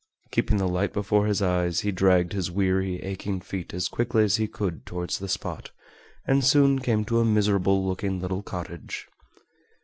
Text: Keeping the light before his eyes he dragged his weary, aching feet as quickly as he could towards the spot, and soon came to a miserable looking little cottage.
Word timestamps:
Keeping 0.31 0.57
the 0.57 0.67
light 0.67 0.93
before 0.93 1.27
his 1.27 1.43
eyes 1.43 1.81
he 1.81 1.91
dragged 1.91 2.33
his 2.33 2.49
weary, 2.49 3.03
aching 3.03 3.39
feet 3.39 3.71
as 3.71 3.87
quickly 3.87 4.23
as 4.23 4.37
he 4.37 4.47
could 4.47 4.83
towards 4.83 5.19
the 5.19 5.29
spot, 5.29 5.69
and 6.25 6.43
soon 6.43 6.79
came 6.79 7.05
to 7.05 7.19
a 7.19 7.23
miserable 7.23 7.85
looking 7.85 8.19
little 8.19 8.41
cottage. 8.41 9.07